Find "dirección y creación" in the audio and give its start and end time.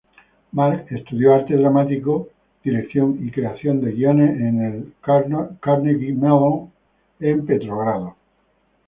2.63-3.81